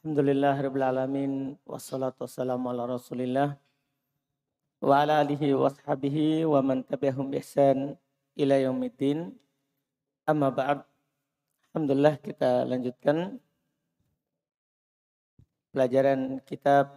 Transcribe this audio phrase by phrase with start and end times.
[0.00, 1.32] Alhamdulillah Rabbil Alamin.
[1.68, 3.60] Wassalatu wassalamu ala rasulillah.
[4.80, 8.00] Wa ala alihi wa ashabihi Wa man tabi'ahum ihsan
[8.32, 9.36] Ila yaumiddin.
[10.24, 10.88] Amma ba'd.
[11.68, 13.44] Alhamdulillah kita lanjutkan
[15.68, 16.96] Pelajaran kitab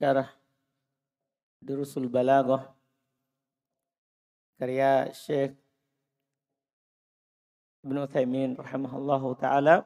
[0.00, 0.32] Syarah
[1.60, 2.72] Durusul Balaghah
[4.56, 5.52] Karya Syekh
[7.84, 9.84] Ibn Uthaymin rahimahullahu ta'ala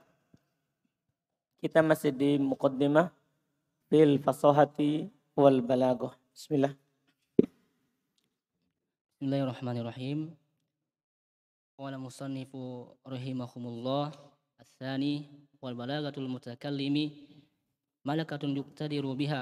[1.62, 3.12] kita masih di muqaddimah
[3.88, 6.14] bil fasahati wal balaghah.
[6.34, 6.74] Bismillah.
[9.18, 10.36] Bismillahirrahmanirrahim.
[11.80, 14.34] Qala musannifu rahimahumullah
[14.64, 15.16] الثاني
[15.62, 16.96] والبلاغة المتكلم
[18.06, 19.42] ملكة يقتدر بها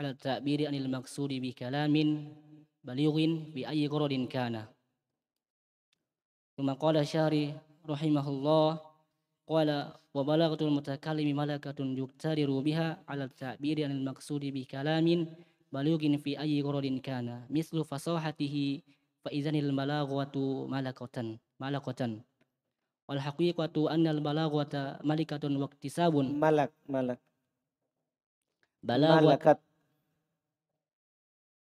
[0.00, 1.94] على التعبير عن المقصود بكلام
[2.84, 3.16] بليغ
[3.54, 4.64] بأي غرض كان
[6.56, 7.44] ثم قال الشاري
[7.88, 8.85] رحمه الله
[9.47, 9.69] قال
[10.13, 15.07] وبلاغة المتكلم ملكة يقتدر بها على التعبير عن المقصود بكلام
[15.71, 18.81] بلوغ في أي غرض كان مثل فصاحته
[19.25, 20.35] فإذن البلاغة
[20.67, 21.17] ملكة
[21.59, 22.01] ملكة.
[23.07, 26.15] والحقيقة أن البلاغة ملكة واكتساب.
[26.17, 27.19] ملك ملك.
[28.83, 29.25] بلاغة.
[29.25, 29.59] ملكت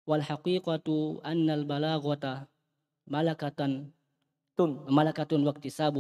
[0.08, 0.88] والحقيقة
[1.26, 2.48] أن البلاغة
[3.08, 3.58] ملكة.
[4.58, 5.96] tun ملكة واكتساب.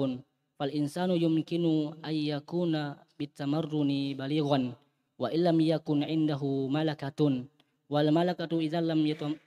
[0.57, 4.73] fal insanu yumkinu ayyakuna bitamarruni balighan
[5.21, 7.45] wa illam yakun indahu malakatun.
[7.87, 9.39] Wal malakatu idza lam yatam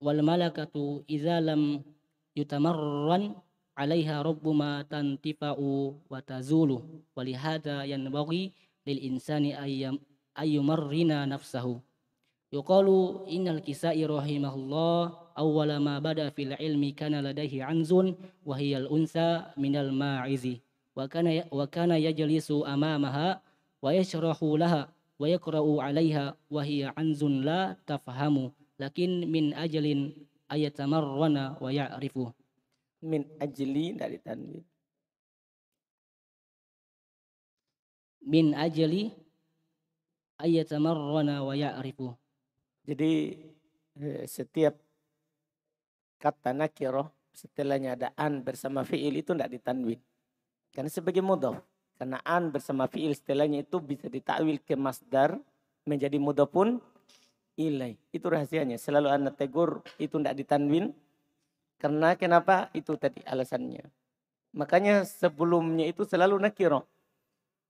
[0.00, 1.84] wal malakatu idza lam
[2.32, 3.36] yutamarran
[3.76, 4.56] alaiha rabbu
[4.88, 6.80] tantifa'u wa tazulu.
[7.12, 8.54] Wa lihada yanbaghi
[8.86, 10.00] lil insani ayyam
[10.32, 11.82] ayyumarrina nafsahu.
[12.50, 18.12] Yuqalu innal kisai rahimahullah awwala ma bada fil ilmi kana ladaihi anzun
[18.44, 20.60] wa hiya unsa minal ma'izi.
[20.92, 23.40] Wa kana ya, wa kana yajlisu amamaha
[23.80, 28.52] wa yashrahu laha wa yaqra'u wa hiya anzun la tafhamu.
[28.76, 30.12] Lakin min ajalin
[30.52, 32.28] ayatamarwana wa ya'rifu.
[33.00, 34.60] Min ajli dari tanwin.
[38.28, 39.08] Min ajli
[40.36, 42.12] ayatamarwana wa ya'rifu.
[42.84, 43.12] Jadi
[44.00, 44.76] eh, setiap
[46.20, 49.98] kata nakiroh setelahnya ada an bersama fiil itu tidak ditanwin.
[50.70, 51.58] Karena sebagai mudhaf.
[51.96, 55.40] Karena an bersama fiil setelahnya itu bisa ditakwil ke masdar
[55.88, 56.78] menjadi mudhaf pun
[57.56, 57.96] ilai.
[58.12, 58.76] Itu rahasianya.
[58.76, 60.92] Selalu anak tegur itu tidak ditanwin.
[61.80, 62.68] Karena kenapa?
[62.76, 63.88] Itu tadi alasannya.
[64.52, 66.84] Makanya sebelumnya itu selalu nakiroh.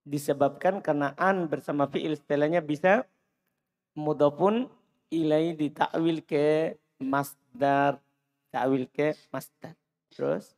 [0.03, 3.07] Disebabkan karena an bersama fiil setelahnya bisa
[3.95, 4.67] mudhaf pun
[5.11, 7.99] ilai ditakwil ke masdar.
[8.52, 9.76] Takwil ke masdar.
[10.12, 10.56] Terus?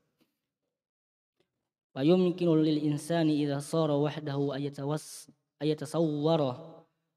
[1.98, 5.32] ويمكن للإنسان إذا صار وحده أن يتوس
[5.62, 6.42] أن يتصور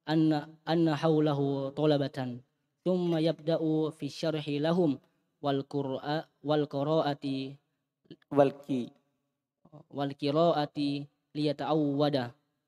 [0.09, 2.41] أن أن حوله طلبة
[2.85, 3.61] ثم يبدأ
[3.91, 4.99] في الشرح لهم
[5.43, 7.25] والقراءة والقراءة
[8.35, 8.89] Walki.
[9.91, 10.79] والقراءة
[11.35, 12.17] ليتعود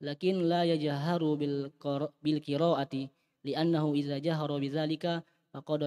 [0.01, 3.09] لكن لا يجهر بالقر- بالقراءة
[3.45, 5.25] لأنه إذا جهر بذلك
[5.55, 5.83] فقد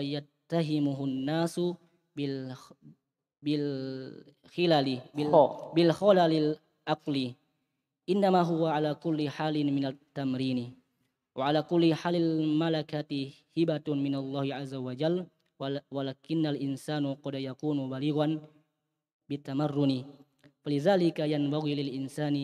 [2.17, 2.73] يتهمه الناس
[3.43, 5.73] بال بالخلال بال Ho.
[5.75, 6.55] بالخلل
[6.87, 7.35] العقلي
[8.09, 10.73] إنما هو على كل حال من التمرين
[11.35, 13.11] وعلى كل حال الملكة
[13.57, 15.25] هبة من الله عز وجل
[15.59, 18.41] ول- ولكن الإنسان قد يكون بليغا
[19.29, 20.05] بالتمرن
[20.65, 22.35] فلذلك ينبغي للإنسان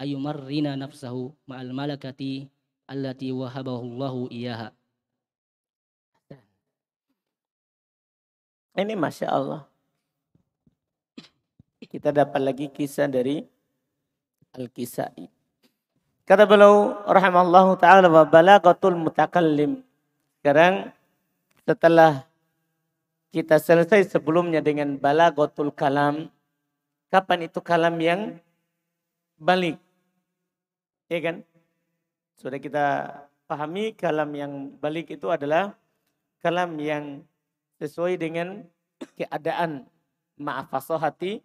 [0.00, 2.46] أن يمرن نفسه مع الملكة
[2.90, 4.72] التي وهبه الله إياها
[8.75, 9.63] Ini Masya Allah.
[11.79, 13.39] Kita dapat lagi kisah dari
[14.51, 15.31] Al-Kisai.
[16.27, 19.79] Kata beliau rahimallahu ta'ala wa balagatul mutakallim.
[20.41, 20.91] Sekarang
[21.63, 22.27] setelah
[23.31, 26.27] kita selesai sebelumnya dengan balagatul kalam.
[27.07, 28.43] Kapan itu kalam yang
[29.39, 29.79] balik?
[31.07, 31.47] Ya kan?
[32.35, 32.85] Sudah kita
[33.47, 34.51] pahami kalam yang
[34.83, 35.71] balik itu adalah
[36.43, 37.23] kalam yang
[37.79, 38.63] sesuai dengan
[39.19, 39.87] keadaan
[40.39, 41.43] maaf hati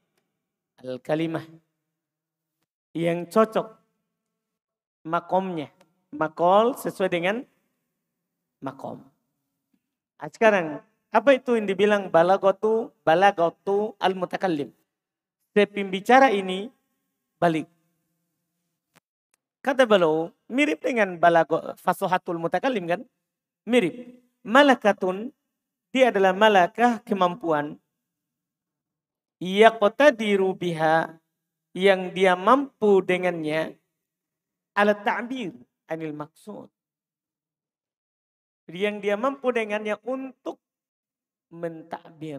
[0.82, 1.44] al kalimah
[2.94, 3.76] yang cocok
[5.06, 5.70] makomnya.
[6.10, 7.46] Makol sesuai dengan
[8.58, 8.98] makom.
[10.18, 10.82] Nah, sekarang
[11.14, 14.74] apa itu yang dibilang balagotu balagotu al mutakallim
[15.54, 16.70] si pembicara ini
[17.38, 17.66] balik.
[19.60, 23.00] Kata beliau mirip dengan balago fasohatul mutakallim kan?
[23.68, 24.16] Mirip.
[24.40, 25.36] Malakatun
[25.90, 27.78] dia adalah malakah kemampuan.
[29.40, 31.18] Ia kota dirubiha
[31.74, 33.80] yang dia mampu dengannya
[34.80, 35.52] Alat ta'bir
[35.90, 36.70] anil maksud.
[38.70, 40.62] Yang dia mampu dengannya untuk
[41.50, 42.38] mentakbir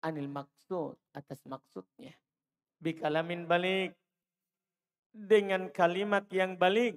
[0.00, 2.16] anil maksud atas maksudnya.
[2.80, 3.92] Bikalamin balik
[5.12, 6.96] dengan kalimat yang balik.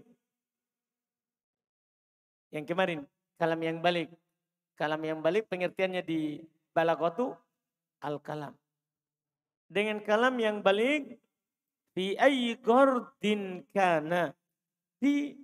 [2.55, 2.99] Yang kemarin,
[3.35, 4.07] kalam yang balik.
[4.75, 6.43] Kalam yang balik pengertiannya di
[6.75, 7.31] balagotu
[8.03, 8.51] al-kalam.
[9.71, 11.17] Dengan kalam yang balik,
[11.95, 14.35] di ayyi gordin kana.
[14.99, 15.39] Di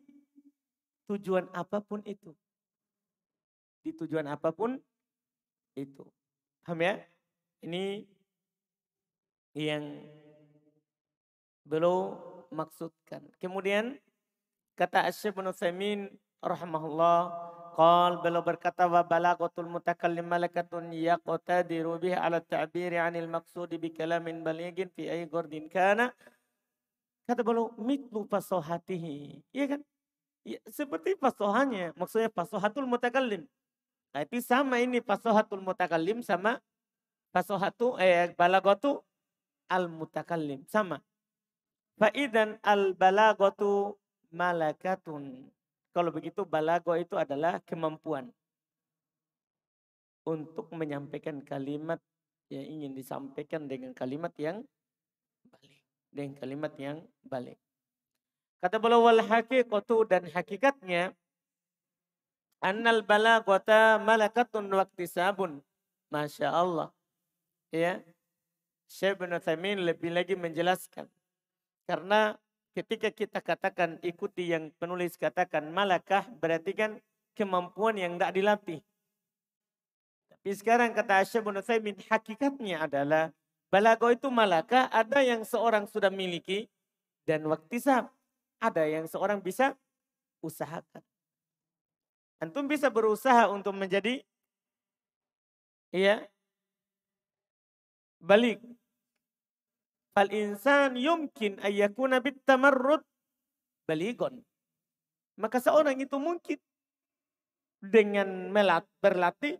[1.07, 2.35] tujuan apa pun itu.
[3.81, 4.75] Di tujuan apa pun
[5.79, 6.03] itu.
[6.61, 6.99] Paham ya?
[7.63, 8.03] Ini
[9.55, 9.83] yang
[11.63, 12.19] belum
[12.51, 13.23] maksudkan.
[13.39, 13.95] Kemudian
[14.75, 15.99] kata Asyik bin Utsaimin
[16.43, 17.31] rahimahullah
[17.75, 24.43] qal beliau berkata wa balagatul mutakallim malakatun yaqtadiru bihi ala ta'biri 'anil maqsudi bi kalamin
[24.43, 26.11] balighin fi ayyi gordin kana
[27.27, 29.39] kata beliau mitlu fasohatihi.
[29.55, 29.81] Iya kan?
[30.43, 33.45] Ya, seperti fasohanya maksudnya fasohatul mutakallim.
[34.11, 36.59] Nah itu sama ini fasohatul mutakallim sama
[37.31, 38.99] fasohatu eh balagatu
[39.71, 40.99] al mutakallim sama.
[41.95, 43.95] Faidan al balagatu
[44.33, 45.47] malakatun.
[45.91, 48.31] Kalau begitu balago itu adalah kemampuan
[50.23, 51.99] untuk menyampaikan kalimat
[52.47, 54.63] yang ingin disampaikan dengan kalimat yang
[55.43, 55.81] balik.
[56.11, 56.97] Dengan kalimat yang
[57.27, 57.59] balik.
[58.61, 61.11] Kata beliau wal haqiqatu dan hakikatnya
[62.61, 64.69] annal balagata malakatun
[65.09, 65.59] sabun.
[66.11, 66.91] Masya Allah.
[67.71, 68.03] Ya.
[68.91, 71.07] Syekh bin Uthaymin lebih lagi menjelaskan
[71.87, 72.35] karena
[72.71, 76.91] ketika kita katakan ikuti yang penulis katakan malakah berarti kan
[77.35, 78.79] kemampuan yang tidak dilatih.
[80.31, 83.29] Tapi sekarang kata Asyab bin Uthaymin hakikatnya adalah
[83.67, 86.71] balago itu malakah ada yang seorang sudah miliki
[87.27, 88.07] dan waktu sah
[88.57, 89.75] ada yang seorang bisa
[90.41, 91.03] usahakan.
[92.41, 94.25] Antum bisa berusaha untuk menjadi
[95.93, 96.25] iya
[98.17, 98.63] balik
[100.11, 102.99] Fal insan yumkin ayyakuna bitamarrud
[103.87, 104.43] baligon.
[105.39, 106.59] Maka seorang itu mungkin
[107.79, 109.55] dengan melat berlatih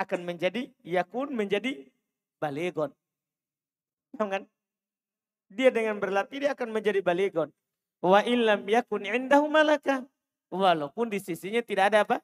[0.00, 1.84] akan menjadi yakun menjadi
[2.40, 2.88] baligon.
[4.16, 4.48] kan?
[5.52, 7.52] Dia dengan berlatih dia akan menjadi baligon.
[8.00, 10.08] Wa illam yakun indahu malaka.
[10.48, 12.16] Walaupun di sisinya tidak ada apa?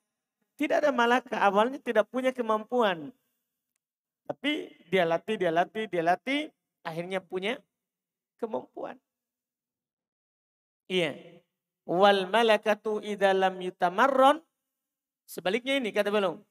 [0.57, 1.37] Tidak ada malaka.
[1.37, 3.13] Awalnya tidak punya kemampuan.
[4.25, 6.49] Tapi dia latih, dia latih, dia latih
[6.83, 7.59] akhirnya punya
[8.39, 8.99] kemampuan.
[10.91, 11.43] Iya.
[11.87, 14.43] Wal malakatu idza lam yutamarron.
[15.27, 16.43] Sebaliknya ini kata belum.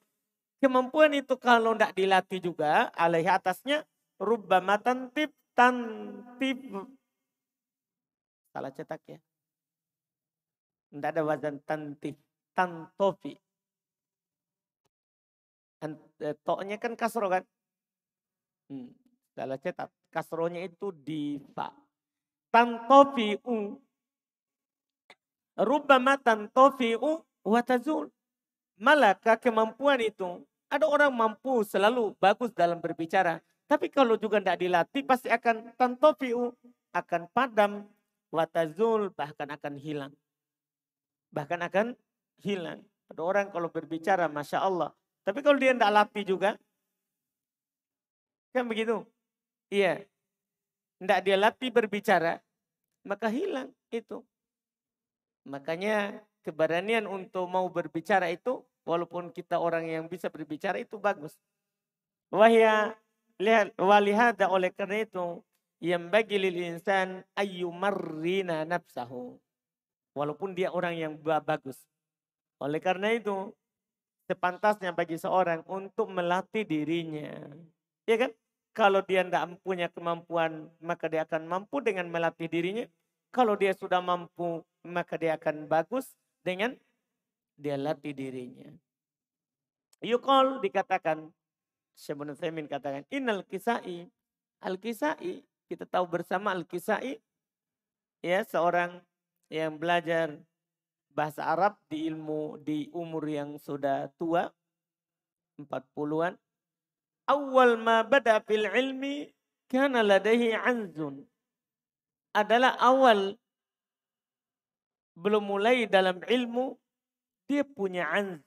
[0.58, 3.84] Kemampuan itu kalau tidak dilatih juga alaih atasnya
[4.20, 6.58] rubbama tantib tantib.
[8.52, 9.18] Salah cetak ya.
[10.92, 12.16] Tidak ada wazan tantib.
[12.52, 13.32] Tantofi.
[15.82, 17.42] Eh, toknya kan kasro kan.
[18.68, 18.92] Hmm.
[19.32, 19.88] Salah cetak.
[20.12, 21.72] Kasronya itu di fa.
[22.52, 23.80] Tantofi'u.
[25.56, 28.12] Rubbama tantofi'u watazul.
[28.76, 30.44] Malaka kemampuan itu.
[30.68, 33.40] Ada orang mampu selalu bagus dalam berbicara.
[33.64, 36.52] Tapi kalau juga tidak dilatih pasti akan tantofi'u.
[36.92, 37.88] Akan padam.
[38.28, 40.12] Watazul bahkan akan hilang.
[41.32, 41.86] Bahkan akan
[42.40, 42.84] hilang.
[43.08, 44.92] Ada orang kalau berbicara Masya Allah.
[45.24, 46.50] Tapi kalau dia tidak latih juga.
[48.52, 49.04] Kan begitu.
[49.72, 50.04] Iya.
[51.00, 52.36] Tidak dia latih berbicara,
[53.08, 54.20] maka hilang itu.
[55.48, 61.40] Makanya keberanian untuk mau berbicara itu, walaupun kita orang yang bisa berbicara itu bagus.
[62.28, 62.92] Wahya
[63.40, 65.40] lihat walihada oleh karena itu
[65.82, 69.40] yang bagi lil insan ayyumarrina nafsahu.
[70.12, 71.80] Walaupun dia orang yang bagus.
[72.60, 73.56] Oleh karena itu,
[74.28, 77.32] sepantasnya bagi seorang untuk melatih dirinya.
[78.04, 78.30] Ya kan?
[78.72, 82.88] Kalau dia tidak punya kemampuan, maka dia akan mampu dengan melatih dirinya.
[83.28, 86.08] Kalau dia sudah mampu, maka dia akan bagus
[86.40, 86.76] dengan
[87.56, 88.72] dia latih dirinya.
[90.02, 91.30] Yukol dikatakan,
[91.94, 94.10] Syabun Thaymin katakan, Innal kisai,
[94.58, 97.22] Al-kisai, kita tahu bersama Al-kisai,
[98.24, 98.98] ya seorang
[99.52, 100.42] yang belajar
[101.12, 104.50] bahasa Arab di ilmu di umur yang sudah tua,
[105.60, 106.34] 40-an,
[107.32, 109.32] awal ma bada fil ilmi
[109.72, 111.24] kana ladaihi anzun.
[112.32, 113.36] Adalah awal
[115.16, 116.76] belum mulai dalam ilmu
[117.48, 118.40] dia punya anz.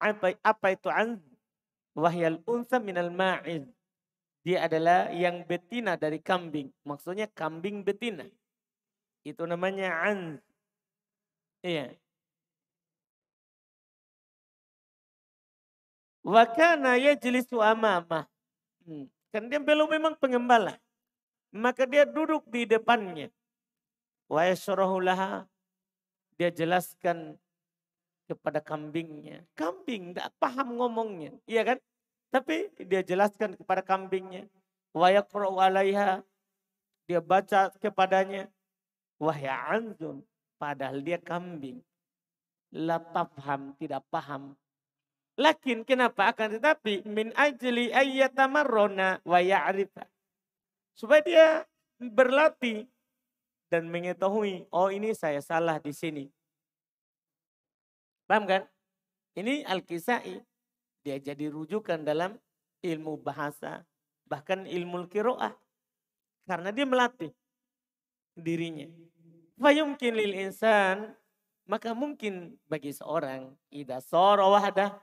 [0.00, 1.20] Apa, apa itu anz?
[1.94, 3.68] Wahyal unsa minal ma'iz.
[4.44, 6.68] Dia adalah yang betina dari kambing.
[6.84, 8.28] Maksudnya kambing betina.
[9.24, 10.36] Itu namanya an.
[11.64, 11.96] Iya.
[16.24, 18.24] Wakana yajlisu amamah.
[18.88, 19.12] Hmm.
[19.28, 20.80] Kan dia belum memang pengembala.
[21.52, 23.28] Maka dia duduk di depannya.
[24.26, 24.48] Wa
[25.04, 25.44] laha.
[26.40, 27.36] Dia jelaskan
[28.24, 29.44] kepada kambingnya.
[29.52, 31.36] Kambing tidak paham ngomongnya.
[31.44, 31.78] Iya kan?
[32.32, 34.48] Tapi dia jelaskan kepada kambingnya.
[34.96, 36.24] Wa alaiha.
[37.04, 38.48] Dia baca kepadanya.
[39.20, 40.24] Wahya anzun.
[40.56, 41.84] Padahal dia kambing.
[42.74, 44.56] La tafham, tidak paham
[45.34, 50.06] Lakin kenapa akan tetapi min ajli ayyatamarrona wa ya'rifa.
[50.94, 51.46] Supaya dia
[51.98, 52.86] berlatih
[53.66, 56.24] dan mengetahui, oh ini saya salah di sini.
[58.30, 58.62] Paham kan?
[59.34, 60.38] Ini Al-Kisai.
[61.02, 62.38] Dia jadi rujukan dalam
[62.86, 63.82] ilmu bahasa.
[64.30, 65.52] Bahkan ilmu kiroah.
[66.46, 67.34] Karena dia melatih
[68.38, 68.86] dirinya.
[69.58, 71.10] Fayumkin lil insan.
[71.66, 73.50] Maka mungkin bagi seorang.
[73.74, 74.94] Ida soro wahdah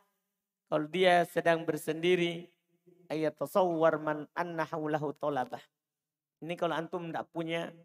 [0.72, 2.48] kalau dia sedang bersendiri,
[3.12, 4.88] ayat tasawwar man annahu
[5.20, 5.60] tolabah.
[6.40, 7.76] Ini kalau antum tidak punya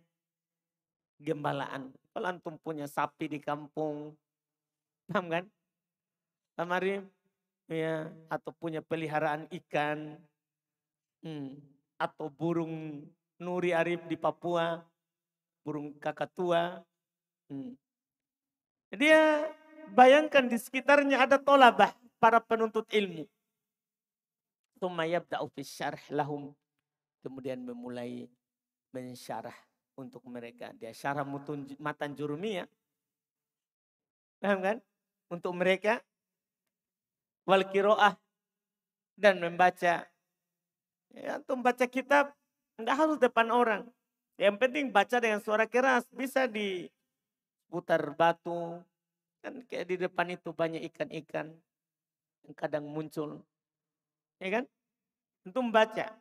[1.19, 1.91] gembalaan.
[2.15, 4.15] Kalau antum punya sapi di kampung,
[5.11, 5.45] paham kan?
[6.55, 7.03] Paham
[7.67, 10.15] Ya, atau punya peliharaan ikan,
[11.27, 11.59] hmm,
[11.99, 13.03] atau burung
[13.43, 14.79] nuri arif di Papua,
[15.67, 16.87] burung kakatua.
[17.51, 17.75] Hmm.
[18.95, 19.51] Dia
[19.91, 21.91] bayangkan di sekitarnya ada tolabah,
[22.27, 23.23] para penuntut ilmu.
[26.11, 26.51] Lahum.
[27.23, 28.27] Kemudian memulai
[28.91, 29.55] mensyarah
[29.95, 30.75] untuk mereka.
[30.75, 32.67] Dia syarah mutun, matan jurumiyah.
[34.43, 34.77] Paham kan?
[35.31, 36.03] Untuk mereka.
[37.47, 38.19] Wal kiroah.
[39.15, 40.03] Dan membaca.
[41.15, 42.35] Ya, untuk membaca kitab.
[42.75, 43.87] Enggak harus depan orang.
[44.35, 46.03] Yang penting baca dengan suara keras.
[46.11, 46.91] Bisa di
[47.71, 48.83] putar batu.
[49.47, 51.55] Kan kayak di depan itu banyak ikan-ikan
[52.53, 53.43] kadang muncul.
[54.39, 54.65] Ya kan?
[55.43, 56.13] Untuk membaca.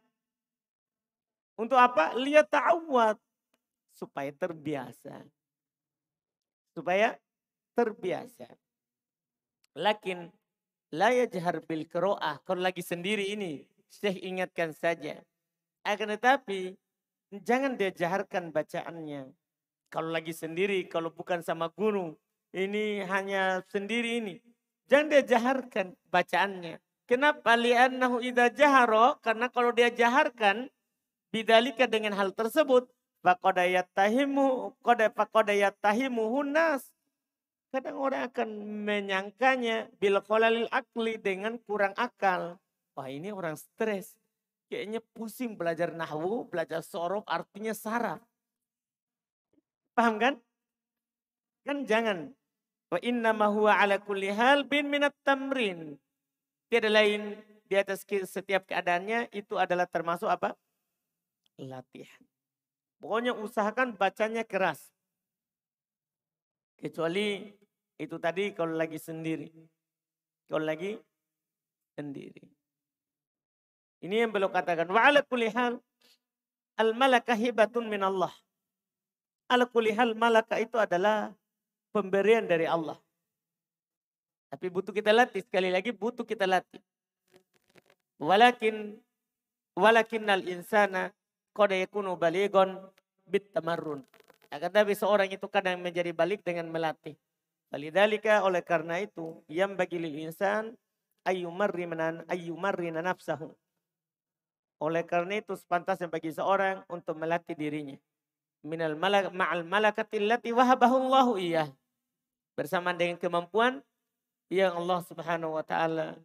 [1.59, 2.15] Untuk apa?
[2.15, 3.19] Lihat ta'awad.
[3.93, 5.23] Supaya terbiasa.
[6.71, 7.19] Supaya
[7.75, 8.47] terbiasa.
[9.75, 10.31] Lakin
[10.95, 12.39] la yajhar bil qiraah.
[12.47, 15.19] Kalau lagi sendiri ini, Syekh ingatkan saja.
[15.83, 16.75] Akan tetapi
[17.43, 19.31] jangan dia jaharkan bacaannya.
[19.91, 22.15] Kalau lagi sendiri, kalau bukan sama guru,
[22.51, 24.35] ini hanya sendiri ini.
[24.85, 26.77] Jangan dia jaharkan bacaannya.
[27.09, 27.57] Kenapa?
[27.57, 29.17] Li'annahu idha jaharo.
[29.21, 30.69] Karena kalau dia jaharkan.
[31.33, 32.89] Bidalika dengan hal tersebut.
[33.25, 34.77] Fakodayat tahimu.
[34.85, 36.85] Fakodayat tahimu hunas.
[37.73, 38.49] Kadang orang akan
[38.85, 39.89] menyangkanya.
[39.97, 42.61] Bila kolalil akli dengan kurang akal.
[42.95, 44.15] Wah ini orang stres.
[44.65, 48.21] Kayaknya pusing belajar nahwu, belajar sorof artinya saraf.
[49.93, 50.33] Paham kan?
[51.61, 52.33] Kan jangan
[52.89, 55.97] Wa inna huwa ala kulli hal bin minat tamrin.
[56.69, 60.53] Tiada lain di atas setiap keadaannya itu adalah termasuk apa?
[61.57, 62.23] Latihan.
[63.01, 64.93] Pokoknya usahakan bacanya keras.
[66.77, 67.53] Kecuali
[67.97, 69.49] itu tadi kalau lagi sendiri.
[70.45, 70.99] Kalau lagi
[71.97, 72.43] sendiri.
[74.05, 74.85] Ini yang belum katakan.
[74.91, 75.81] Wa ala kulli hal
[76.77, 78.33] al malaka hibatun min Allah.
[79.49, 81.33] Ala kulli hal malaka itu adalah
[81.95, 82.99] pemberian dari Allah.
[84.51, 85.39] Tapi butuh kita latih.
[85.47, 86.83] Sekali lagi butuh kita latih.
[88.19, 88.99] Walakin
[89.79, 91.15] walakinnal insana
[91.55, 92.75] qad yakunu baligon
[93.23, 94.03] bit tamarrun.
[94.51, 97.15] Akan tapi seorang itu kadang menjadi balik dengan melatih.
[97.71, 100.75] Walidhalika oleh karena itu yang bagi lil insan
[101.27, 103.51] ayyumarrinan ayyumarrina nafsahu.
[104.79, 107.99] Oleh karena itu sepantasnya bagi seorang untuk melatih dirinya.
[108.63, 111.67] Minal malak ma'al malakatil lati wahabahu Allahu iyah
[112.54, 113.80] bersama dengan kemampuan
[114.50, 116.18] yang Allah Subhanahu wa taala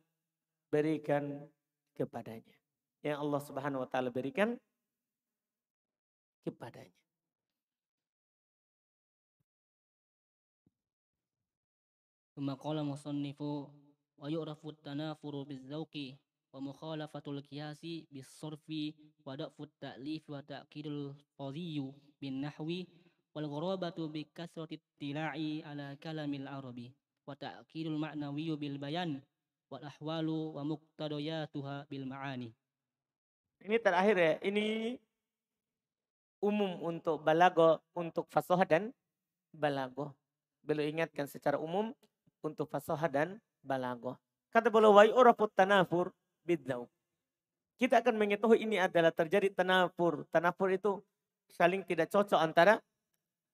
[0.74, 1.46] berikan
[1.94, 2.58] kepadanya.
[3.06, 4.58] Yang Allah Subhanahu wa taala berikan
[6.44, 6.94] kepadanya.
[12.36, 13.40] ثم قال مصنف
[14.20, 15.96] ويعرف التنافر بالذوق
[16.54, 17.82] ومخالفة القياس
[18.12, 18.68] بالصرف
[19.26, 21.78] ودأف التأليف وتأكيد القضي
[22.22, 22.70] بالنحو
[23.35, 26.91] wal gharabatu bi kasrati tila'i ala kalamil arabi
[27.27, 29.23] wa ta'kidul ma'nawi bil bayan
[29.71, 32.51] wal ahwalu wa muqtadayatuha bil ma'ani.
[33.61, 34.97] Ini terakhir ya, ini
[36.43, 38.91] umum untuk balago, untuk fasoha dan
[39.53, 40.17] balago.
[40.65, 41.93] Beliau ingatkan secara umum
[42.41, 44.17] untuk fasoha dan balago.
[44.51, 46.11] Kata beliau wa yu'rafut tanafur
[46.43, 46.89] bidzau.
[47.79, 50.27] Kita akan mengetahui ini adalah terjadi tanafur.
[50.33, 51.01] Tanafur itu
[51.53, 52.81] saling tidak cocok antara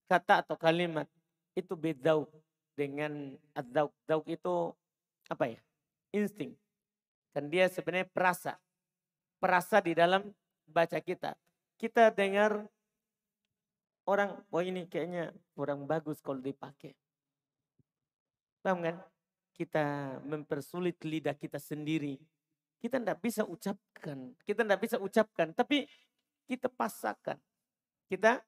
[0.07, 1.07] kata atau kalimat
[1.55, 2.31] itu bedauk
[2.79, 3.93] dengan adauk.
[4.07, 4.71] Dauk itu
[5.27, 5.61] apa ya?
[6.15, 6.55] Insting.
[7.35, 8.57] Dan dia sebenarnya perasa.
[9.37, 10.33] Perasa di dalam
[10.65, 11.37] baca kita.
[11.77, 12.65] Kita dengar
[14.09, 16.97] orang, oh ini kayaknya kurang bagus kalau dipakai.
[18.65, 18.97] Paham kan?
[19.53, 22.17] Kita mempersulit lidah kita sendiri.
[22.81, 24.37] Kita tidak bisa ucapkan.
[24.45, 25.53] Kita tidak bisa ucapkan.
[25.53, 25.89] Tapi
[26.45, 27.41] kita pasakan.
[28.09, 28.41] Kita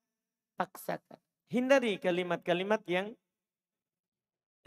[0.56, 1.27] paksakan.
[1.48, 3.16] Hindari kalimat-kalimat yang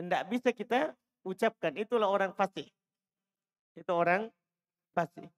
[0.01, 0.79] tidak bisa kita
[1.21, 1.77] ucapkan.
[1.77, 2.65] Itulah orang fasih.
[3.77, 4.33] Itu orang
[4.97, 5.29] fasih.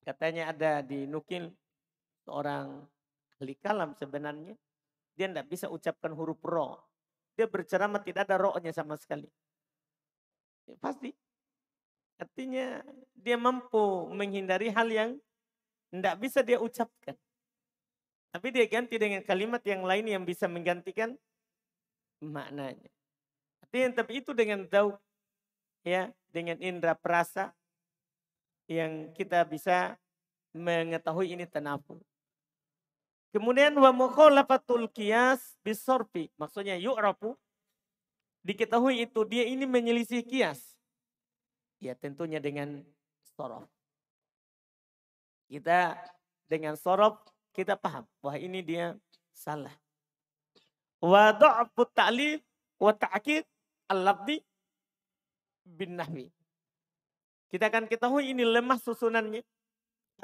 [0.00, 1.52] Katanya ada di nukil
[2.24, 2.80] seorang
[3.36, 4.56] ahli kalam sebenarnya.
[5.12, 6.80] Dia tidak bisa ucapkan huruf ro.
[7.36, 9.28] Dia berceramah tidak ada rohnya sama sekali.
[10.64, 11.12] Ya, pasti.
[12.16, 12.80] Artinya
[13.16, 15.10] dia mampu menghindari hal yang
[15.92, 17.16] tidak bisa dia ucapkan.
[18.30, 21.18] Tapi dia ganti dengan kalimat yang lain yang bisa menggantikan
[22.22, 22.90] maknanya.
[23.66, 24.94] Artinya tapi itu dengan tahu
[25.82, 27.50] ya dengan indera perasa
[28.70, 29.98] yang kita bisa
[30.54, 31.98] mengetahui ini tanafur.
[33.30, 36.30] Kemudian wa mukhalafatul qiyas bisorfi.
[36.34, 37.38] Maksudnya yu'rafu.
[38.42, 40.74] Diketahui itu dia ini menyelisih kias.
[41.78, 42.82] Ya tentunya dengan
[43.36, 43.70] sorof.
[45.46, 45.94] Kita
[46.50, 47.22] dengan sorof
[47.60, 48.08] kita paham.
[48.24, 48.96] Wah ini dia
[49.36, 49.72] salah.
[51.04, 52.40] Wa du'afu ta'lif
[52.80, 53.44] wa ta'kid
[53.92, 54.40] al-lafdi
[55.68, 56.32] bin nahwi.
[57.52, 59.44] Kita akan ketahui ini lemah susunannya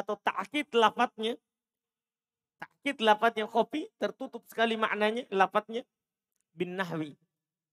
[0.00, 1.36] atau ta'kid lafadznya.
[2.56, 5.84] Ta'kid lafadznya kopi tertutup sekali maknanya lafadznya
[6.56, 7.12] bin nahwi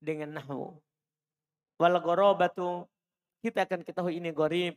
[0.03, 0.75] dengan nahwu.
[1.79, 2.83] Wal gorobatu
[3.39, 4.75] kita akan ketahui ini gorib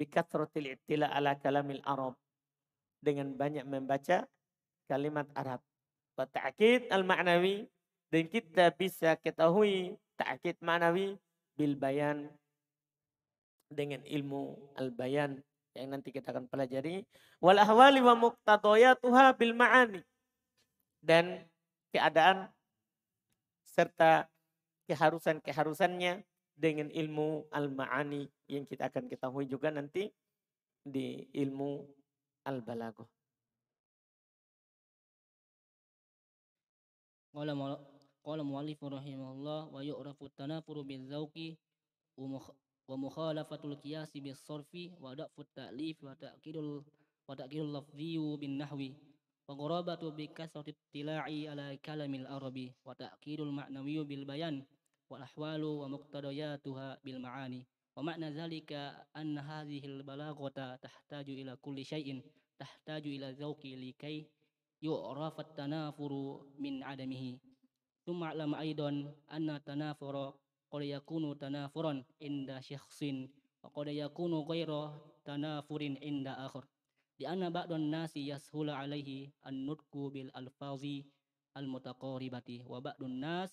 [0.00, 2.16] bikathratil ittila ala kalamil Arab
[3.02, 4.24] dengan banyak membaca
[4.86, 5.58] kalimat Arab.
[6.14, 7.66] Ta'kid al-ma'nawi
[8.12, 11.18] dan kita bisa ketahui ta'kid ma'nawi
[11.58, 12.30] bil bayan
[13.72, 15.40] dengan ilmu al bayan
[15.72, 17.08] yang nanti kita akan pelajari
[17.40, 20.04] wal ahwali wa muqtadayatuha bil ma'ani
[21.00, 21.48] dan
[21.90, 22.52] keadaan
[23.64, 24.28] serta
[24.86, 26.20] keharusan-keharusannya
[26.52, 30.12] dengan ilmu al-ma'ani yang kita akan ketahui juga nanti
[30.84, 31.80] di ilmu
[32.44, 33.08] al-balaghah.
[38.22, 41.58] Qala mu'allif rahimahullah wa yu'rafu tanafuru bil zawqi
[42.16, 46.86] wa mukhalafatul qiyasi bis sarfi wa da'fu ta'lif wa ta'kidul
[47.26, 48.94] wa ta'kidul lafzi bin nahwi
[49.48, 54.62] wa ghurabatu bi kasrati tila'i ala kalamil arabi wa ta'kidul ma'nawi bil bayan
[55.10, 62.24] wal ahwalu wa muqtadayatuha bil ma'ani Pemakna zalika an hadhil balaghata tahtaju ila kulli syai'in
[62.56, 64.24] tahtaju ila zauki likai
[64.80, 67.36] yu'raf rafat tanafuru min adamihi.
[68.00, 70.32] Tsumma alam aidan anna tanafura
[70.72, 73.28] qad yakunu tanafuron, inda syakhsin
[73.60, 74.88] wa qad yakunu ghairu
[75.20, 76.64] tanafurin inda akhar.
[77.20, 81.04] Di anna ba'dun nasi yashula alaihi an-nutqu bil alfazi
[81.52, 83.52] al-mutaqaribati wa ba'dun nas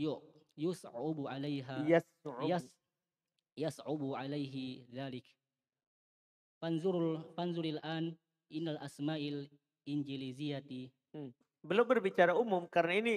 [0.00, 0.16] yu
[0.56, 1.84] yus'ubu alaiha
[3.56, 5.24] yas'ubu alaihi dhalik.
[6.60, 8.12] Fanzurul fanzuril an
[8.52, 9.48] inal asma'il
[9.88, 10.92] injiliziyati.
[11.16, 11.32] Hmm.
[11.64, 13.16] Belum berbicara umum karena ini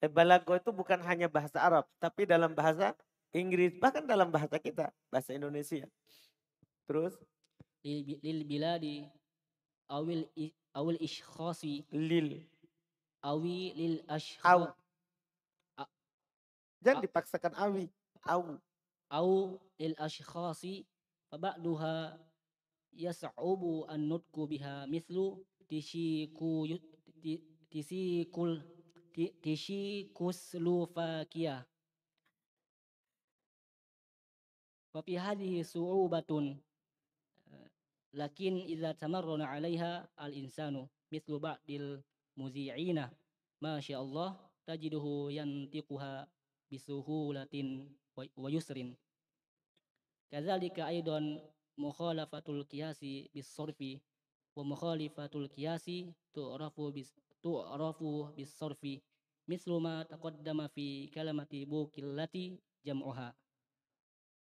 [0.00, 2.96] eh, balago itu bukan hanya bahasa Arab tapi dalam bahasa
[3.30, 5.86] Inggris bahkan dalam bahasa kita bahasa Indonesia.
[6.88, 7.14] Terus
[7.84, 9.04] lil biladi
[9.92, 10.24] awil
[10.72, 12.40] awil ishkhasi lil
[13.20, 14.72] awi lil ashkhasi.
[16.84, 17.88] Jangan dipaksakan awi.
[18.24, 18.56] awu
[19.14, 20.82] au lil ashkhasi
[21.30, 22.18] yang
[22.94, 26.66] yas'ubu an nutku biha mithlu tishiku
[27.70, 28.62] tisikul
[29.42, 31.66] tishikus lufakia
[34.94, 36.54] wa fi hadhihi su'ubatun
[37.50, 37.68] eh,
[38.14, 41.98] lakin idza tamarrana 'alaiha al-insanu mithlu ba'dil
[42.38, 43.10] muzi'ina
[43.62, 44.06] ma syaa
[48.36, 48.94] wa yusrin.
[50.34, 51.38] Kadzalika aidon
[51.78, 54.02] mukhalafatul qiyasi bis sorfi
[54.58, 58.98] wa mukhalifatul qiyasi tu'rafu bis tu'rafu bis sorfi
[59.46, 63.30] mislu ma taqaddama fi kalamati bukillati jam'uha.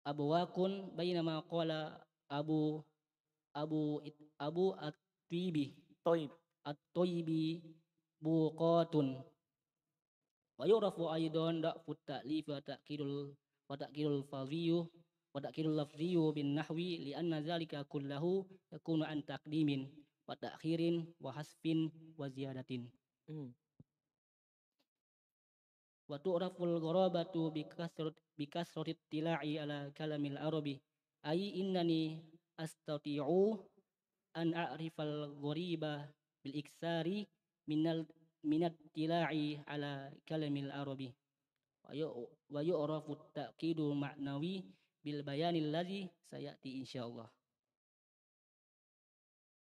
[0.08, 2.00] Abwakun bainama qala
[2.32, 2.80] abu
[3.52, 5.76] abu it, abu at-tibi.
[6.00, 6.32] Toib.
[6.64, 7.60] At-toibi
[8.24, 9.20] buqatun.
[10.56, 13.36] Wa yurafu aidan da'fu ta'lif wa ta'kidul
[13.68, 14.88] wa ta'kidul fadhiyu
[15.34, 19.90] wa ta'kidul lafziyu bin nahwi li anna zalika kullahu yakunu an taqdimin
[20.30, 22.86] wa ta'khirin wa hasfin wa ziyadatin.
[23.26, 23.50] Hmm.
[26.06, 30.76] wa tu'raful gharabatu bikasrat bikasratit tila'i ala kalamil arabi
[31.24, 32.20] ay innani
[32.60, 33.58] astati'u
[34.36, 36.06] an a'rifal ghariba
[36.44, 37.24] bil iksari
[45.04, 47.28] bil bayanil ladzi sayati insyaallah.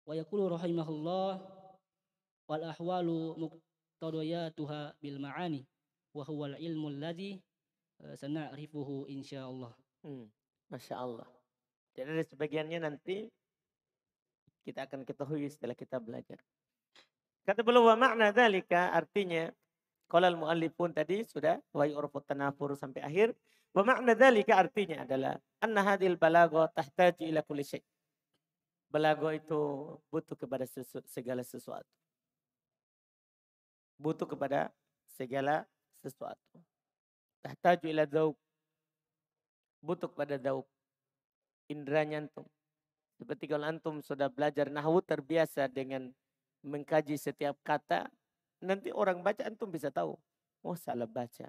[0.04, 1.40] Wa yaqulu rahimahullah
[2.52, 5.64] wal ahwalu muqtadiyatuha bil ma'ani
[6.12, 7.40] wa huwa al ilmu alladzi
[8.04, 9.72] eh, sana'rifuhu insyaallah.
[10.04, 10.28] Hmm.
[11.92, 13.28] Jadi ada sebagiannya nanti
[14.64, 16.40] kita akan ketahui setelah kita belajar.
[17.44, 19.52] Kata belum wa makna dalika artinya
[20.08, 23.32] kalau al pun tadi sudah wa yu'rafut tanafur sampai akhir
[23.72, 27.86] wa makna dalika artinya adalah anna hadil balago tahtaju ila kulli syai'
[28.92, 29.60] Belago itu
[30.12, 31.88] butuh kepada sesu, segala sesuatu.
[33.96, 34.68] Butuh kepada
[35.16, 35.64] segala
[36.04, 36.60] sesuatu.
[37.40, 38.36] Tahtaju ila daub.
[39.80, 40.68] Butuh kepada daub.
[41.72, 42.44] Indranya antum.
[43.16, 46.12] Seperti kalau antum sudah belajar nahwu terbiasa dengan
[46.60, 48.12] mengkaji setiap kata.
[48.60, 50.20] Nanti orang baca antum bisa tahu.
[50.68, 51.48] Oh salah baca.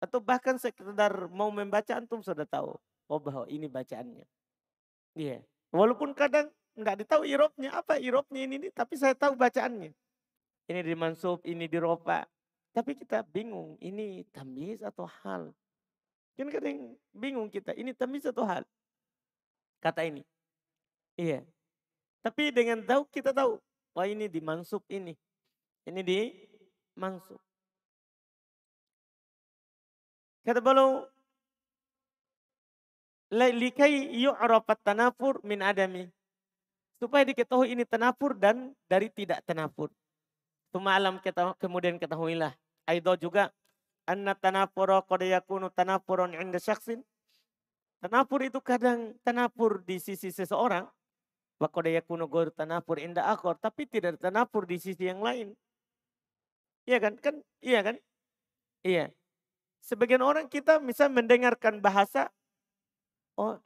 [0.00, 2.74] Atau bahkan sekedar mau membaca antum sudah tahu.
[3.06, 4.24] Oh bahwa ini bacaannya.
[5.14, 5.38] Iya.
[5.38, 5.40] Yeah.
[5.70, 9.92] Walaupun kadang nggak ditahu irobnya apa irobnya ini, ini tapi saya tahu bacaannya.
[10.70, 12.26] Ini di mansub, ini di ropa.
[12.70, 15.50] Tapi kita bingung, ini tamis atau hal.
[16.38, 18.62] Kan kadang bingung kita, ini tamis atau hal.
[19.82, 20.22] Kata ini.
[21.18, 21.42] Iya.
[22.22, 23.58] Tapi dengan tahu kita tahu,
[23.92, 25.18] wah ini di mansub ini.
[25.82, 26.30] Ini di
[26.94, 27.42] mansub.
[30.40, 31.04] Kata beliau,
[33.30, 36.08] likai yu'rafat tanafur min adami.
[37.00, 39.88] Supaya diketahui ini tanafur dan dari tidak tanafur.
[40.72, 42.52] Tumalam kita kemudian ketahuilah.
[42.84, 43.48] Aido juga
[44.04, 47.00] anna tanafura qad yakunu tanafuran inda syaksin.
[48.00, 50.88] Tanafur itu kadang tanafur di sisi seseorang.
[51.60, 55.52] Wa qad yakunu ghairu tanafur inda akhar, tapi tidak tanafur di sisi yang lain.
[56.88, 57.14] Iya kan?
[57.20, 57.96] Kan iya kan?
[58.84, 59.12] Iya.
[59.80, 62.28] Sebagian orang kita bisa mendengarkan bahasa
[63.40, 63.56] Oh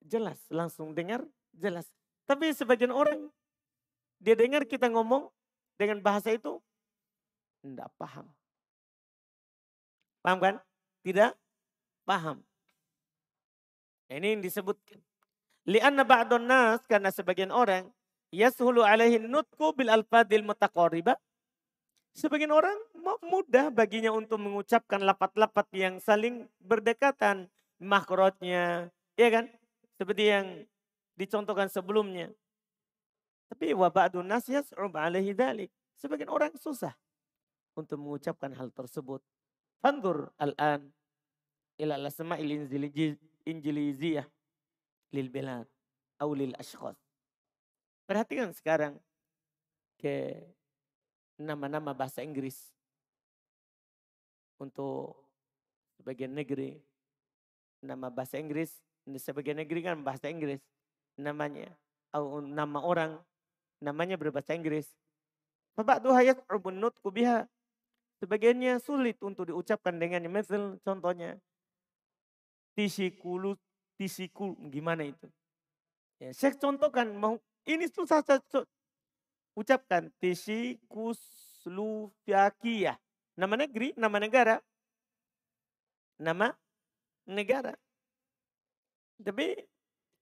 [0.00, 1.20] jelas, langsung dengar
[1.52, 1.84] jelas.
[2.24, 3.28] Tapi sebagian orang
[4.22, 5.28] dia dengar kita ngomong
[5.76, 6.62] dengan bahasa itu
[7.60, 8.24] tidak paham.
[10.24, 10.54] Paham kan?
[11.04, 11.34] Tidak
[12.08, 12.40] paham.
[14.08, 14.96] Ini yang disebutkan.
[15.68, 17.86] Lianna ba'dun nas karena sebagian orang
[18.32, 21.20] yashulu alaihi nutku bil alfadil mutaqariba.
[22.12, 22.76] Sebagian orang
[23.24, 27.48] mudah baginya untuk mengucapkan lapat-lapat yang saling berdekatan.
[27.82, 29.44] Makrotnya, Iya kan?
[29.98, 30.46] Seperti yang
[31.18, 32.32] dicontohkan sebelumnya.
[33.52, 35.36] Tapi wabadun nas yas'ub alaihi.
[36.00, 36.96] Sebagian orang susah
[37.76, 39.20] untuk mengucapkan hal tersebut.
[39.84, 40.88] Fandur al-an
[41.76, 42.70] ila al-asma'il
[43.44, 44.26] injiliziyah
[45.12, 45.68] lil bilad
[46.16, 46.56] atau lil.
[48.08, 48.96] Perhatikan sekarang
[50.00, 50.40] ke
[51.42, 52.70] nama-nama bahasa Inggris
[54.62, 55.18] untuk
[55.98, 56.78] sebagian negeri
[57.82, 58.78] nama bahasa Inggris
[59.18, 60.62] sebagian negeri kan bahasa Inggris
[61.18, 61.74] namanya
[62.14, 63.18] atau nama orang
[63.82, 64.86] namanya berbahasa Inggris.
[65.74, 67.48] Fabadu hayat ubunut kubiha.
[68.22, 70.30] Sebagiannya sulit untuk diucapkan dengannya.
[70.30, 71.42] Misal contohnya
[72.78, 73.58] tisikulu
[73.98, 75.26] tisikul gimana itu?
[76.22, 78.22] Ya, saya contohkan mau ini susah
[79.52, 82.96] ucapkan tisikusluvakia.
[83.36, 84.60] Nama negeri, nama negara.
[86.20, 86.52] Nama
[87.26, 87.74] negara.
[89.22, 89.54] Tapi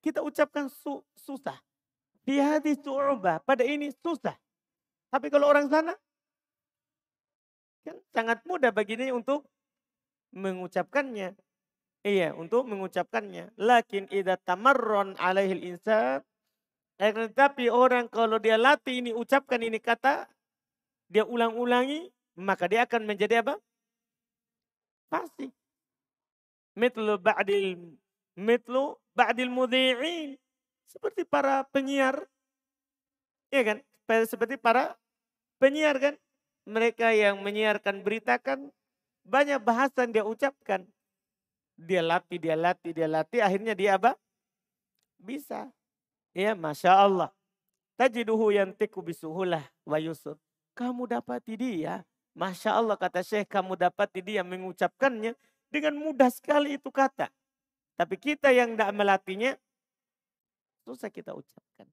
[0.00, 1.58] kita ucapkan su susah.
[2.22, 3.40] Di hati su'ubah.
[3.42, 4.36] Pada ini susah.
[5.10, 5.96] Tapi kalau orang sana.
[7.80, 9.48] Kan sangat mudah baginya untuk
[10.36, 11.32] mengucapkannya.
[12.00, 13.56] Iya, untuk mengucapkannya.
[13.60, 16.24] Lakin idha tamarron alaihil insan.
[17.00, 20.28] Tetapi orang kalau dia latih ini, ucapkan ini kata.
[21.08, 22.12] Dia ulang-ulangi.
[22.36, 23.56] Maka dia akan menjadi apa?
[25.08, 25.48] Pasti.
[26.76, 27.96] Mitlu ba'dil
[28.38, 30.36] mitlu ba'dil mudhi'in.
[30.86, 32.24] Seperti para penyiar.
[33.50, 33.78] Iya kan?
[34.28, 34.94] Seperti para
[35.58, 36.14] penyiar kan?
[36.68, 38.70] Mereka yang menyiarkan berita kan
[39.24, 40.86] banyak bahasan dia ucapkan.
[41.80, 43.40] Dia latih, dia latih, dia latih.
[43.40, 44.12] Akhirnya dia apa?
[45.16, 45.72] Bisa.
[46.34, 47.30] Ya Masya Allah.
[47.98, 50.38] Tajiduhu yantiku bisuhulah wa yusuf.
[50.78, 52.06] Kamu dapati dia.
[52.32, 55.34] Masya Allah kata Syekh kamu dapati dia mengucapkannya
[55.68, 57.28] dengan mudah sekali itu kata.
[57.98, 59.60] Tapi kita yang tidak melatihnya,
[60.86, 61.84] susah kita ucapkan.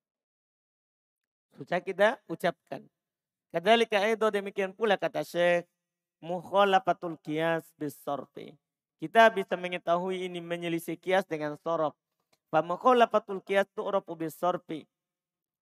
[1.57, 2.85] Susah kita ucapkan.
[3.51, 5.65] Kadalika itu demikian pula kata Syekh.
[6.17, 8.57] mukhalafatul qiyas bisorfi.
[8.97, 11.93] Kita bisa mengetahui ini menyelisih kias dengan sorof.
[12.47, 14.87] Famukhalafatul qiyas tu'rafu bisorfi.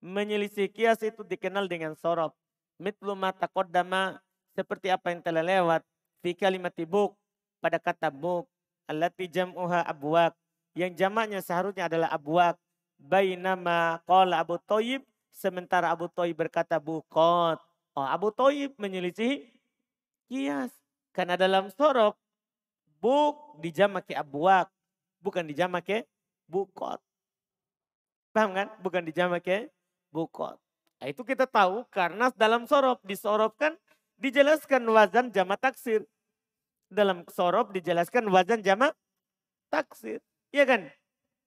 [0.06, 2.38] Menyelisih kias itu dikenal dengan sorof.
[2.78, 4.22] Mitlu mata kodama
[4.54, 5.82] seperti apa yang telah lewat.
[6.22, 7.18] Fi kalimati buk
[7.58, 8.46] pada kata buk.
[8.86, 10.38] Allati jam'uha abwak.
[10.78, 12.54] Yang jamaknya seharusnya adalah abwak.
[13.02, 15.02] Bainama qala Abu Toyib.
[15.34, 17.58] Sementara Abu Toyib berkata bukot.
[17.98, 19.42] Oh, Abu Toyib menyelisih
[20.30, 20.70] kias.
[21.10, 22.14] Karena dalam sorof
[23.02, 24.70] buk dijamake abwak.
[25.18, 26.06] Bukan dijamake
[26.50, 27.02] bukot.
[28.36, 28.68] Paham kan?
[28.84, 29.72] Bukan dijamake
[30.12, 30.60] bukot.
[31.00, 33.76] Nah, itu kita tahu karena dalam sorof disorofkan
[34.20, 36.08] dijelaskan wazan jama taksir.
[36.88, 38.92] Dalam sorof dijelaskan wazan jama
[39.68, 40.24] taksir.
[40.56, 40.82] Iya kan?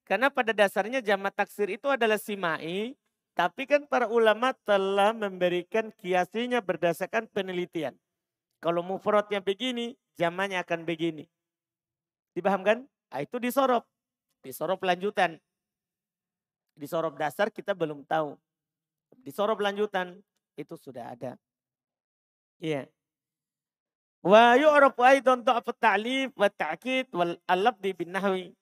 [0.08, 2.96] Karena pada dasarnya jama taksir itu adalah simai.
[3.36, 7.94] Tapi kan para ulama telah memberikan kiasinya berdasarkan penelitian.
[8.58, 11.30] Kalau mufradnya begini, jamannya akan begini.
[12.34, 12.82] Dipahamkan?
[12.82, 13.86] Nah, itu disorop.
[14.42, 15.38] Disorop lanjutan.
[16.78, 18.38] Disorop dasar kita belum tahu.
[19.24, 20.20] Disorop lanjutan
[20.54, 21.34] itu sudah ada.
[22.62, 22.86] Iya.
[24.22, 28.54] Wa yu'rafu aidan dha'fu ta'lif wa ta'kid wal alabdi bin nahwi.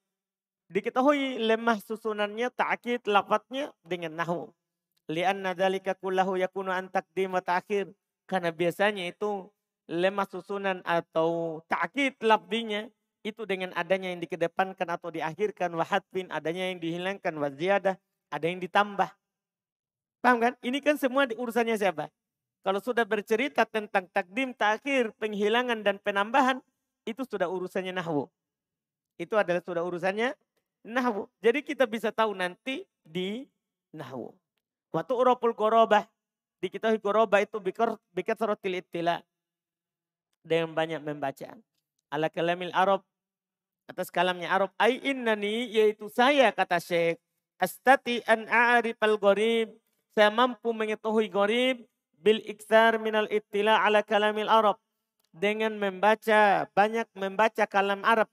[0.69, 4.53] Diketahui lemah susunannya ta'kid lafadznya dengan nahwu.
[5.09, 7.89] Lianna dzalika kullahu yakunu an taqdim wa ta'khir.
[8.27, 9.49] Karena biasanya itu
[9.87, 12.91] lemah susunan atau ta'kid lafdinya
[13.27, 17.99] itu dengan adanya yang dikedepankan atau diakhirkan wahadfin adanya yang dihilangkan wa ziyadah
[18.31, 19.11] ada yang ditambah.
[20.23, 20.53] Paham kan?
[20.63, 22.07] Ini kan semua urusannya siapa?
[22.63, 26.59] Kalau sudah bercerita tentang takdim, takhir, penghilangan dan penambahan,
[27.07, 28.27] itu sudah urusannya nahwu.
[29.19, 30.35] Itu adalah sudah urusannya
[30.83, 31.31] nahwu.
[31.39, 33.47] Jadi kita bisa tahu nanti di
[33.95, 34.35] nahwu.
[34.91, 36.07] Waktu urapul korobah,
[36.59, 39.23] diketahui korobah itu bikar bikat ittila.
[40.47, 41.59] Dengan banyak membaca.
[42.11, 43.03] Ala kalamil Arab,
[43.87, 44.71] atas kalamnya Arab.
[44.77, 47.19] Ay innani, yaitu saya kata Syekh.
[47.57, 49.73] Astati an a'arif al-gharib.
[50.13, 51.87] Saya mampu mengetahui gharib
[52.21, 54.81] bil iksar minal ittila ala kalamil Arab
[55.37, 58.27] dengan membaca banyak membaca kalam Arab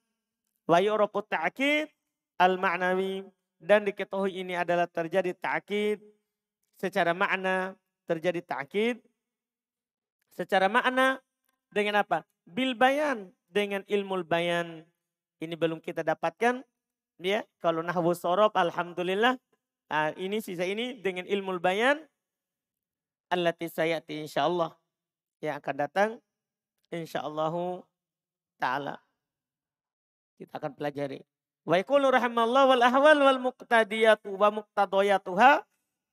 [0.65, 1.91] wa yu'rafu ta'kid
[2.39, 3.27] al ma'nawi
[3.59, 5.99] dan diketahui ini adalah terjadi ta'kid
[6.79, 7.75] secara makna
[8.07, 9.03] terjadi ta'kid
[10.31, 11.19] secara makna
[11.69, 14.87] dengan apa bil bayan dengan ilmu bayan
[15.43, 16.63] ini belum kita dapatkan
[17.19, 17.43] ya.
[17.59, 19.35] Kalau nahwu sorob alhamdulillah
[19.91, 21.99] ah, ini sisa ini dengan ilmu bayan
[23.27, 24.71] allati sayati insyaallah
[25.43, 26.09] yang akan datang
[26.93, 27.83] insyaallah
[28.61, 28.95] taala.
[30.39, 31.21] Kita akan pelajari.
[31.63, 34.51] Wa yaqulu rahimallahu wal ahwal wal muqtadiyatu wa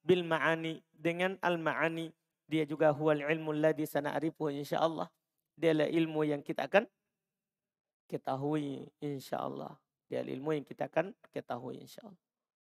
[0.01, 2.15] bil ma'ani dengan al ma'ani.
[2.51, 5.07] Dia juga huwal ilmu alladhi sana'rifu insyaallah.
[5.55, 6.89] Dia adalah ilmu yang kita akan
[8.11, 9.79] ketahui insyaallah
[10.11, 12.19] dia ilmu yang kita akan ketahui insyaallah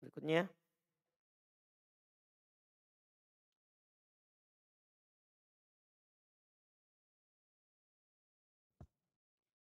[0.05, 0.45] berikutnya.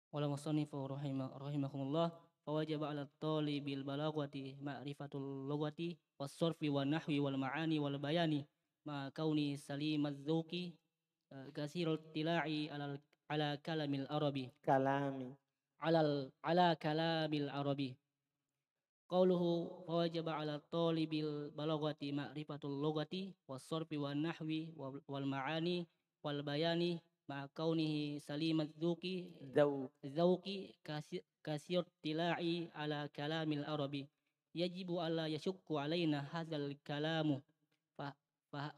[0.10, 2.10] Wala musannifu rahimahumullah
[2.42, 8.44] fawajaba ala talibil balaghati ma'rifatul lughati was sarfi wan nahwi wal ma'ani wal bayani
[8.84, 10.74] ma kauni salimaz dzauqi
[11.54, 12.98] kasirul tila'i ala
[13.30, 14.50] ala kalamil arabi.
[14.65, 15.38] Kalami
[15.80, 17.96] alal ala kalamil arabi.
[19.10, 25.89] Qauluhu fawajaba ala talibil balagati ma'rifatul logati wasorfi wan nahwi wal ma'ani
[26.22, 29.34] wal bayani ma'a kaunihi salimat dzuki
[30.06, 30.78] dzauqi
[31.42, 34.06] kasir tila'i ala kalamil arabi.
[34.54, 37.42] Yajibu alla yashukku alaina hadzal kalamu.
[37.98, 38.13] Fa
[38.50, 38.74] fa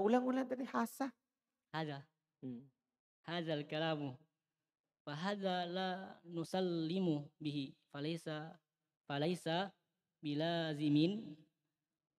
[0.00, 1.12] ulang ulang tadi hasa
[1.72, 2.04] hadza
[2.44, 2.60] hmm.
[3.24, 4.16] hadzal kalamu
[5.06, 8.58] fahadza la nusallimu bihi falaisa
[9.06, 9.70] falaisa
[10.18, 11.38] bilazimin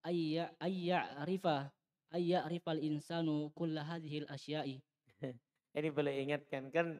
[0.07, 1.67] ayya ayya rifa
[2.15, 4.79] ayya rifal insanu kulla hadhil asyai.
[5.77, 6.95] Ini boleh ingatkan kan